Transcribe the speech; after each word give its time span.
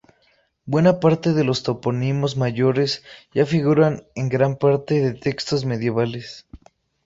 Buena 0.65 0.99
parte 0.99 1.31
de 1.31 1.43
los 1.43 1.61
topónimos 1.61 2.35
mayores 2.35 3.03
ya 3.35 3.45
figuran 3.45 4.03
en 4.15 4.29
gran 4.29 4.55
parte 4.57 4.95
de 4.99 5.13
textos 5.13 5.63
medievales. 5.63 6.47